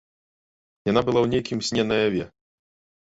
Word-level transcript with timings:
Яна 0.91 1.03
была 1.09 1.19
ў 1.23 1.27
нейкім 1.35 1.59
сне 1.67 1.83
наяве. 1.91 2.23